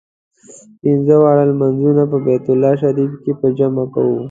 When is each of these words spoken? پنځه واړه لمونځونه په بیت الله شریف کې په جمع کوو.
پنځه 0.81 1.15
واړه 1.21 1.43
لمونځونه 1.49 2.03
په 2.11 2.17
بیت 2.25 2.45
الله 2.51 2.73
شریف 2.81 3.11
کې 3.23 3.31
په 3.39 3.47
جمع 3.57 3.85
کوو. 3.93 4.17